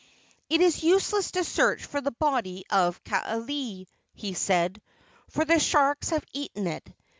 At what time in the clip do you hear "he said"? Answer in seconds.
4.15-4.81